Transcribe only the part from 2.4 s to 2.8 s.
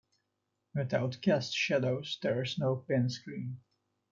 is no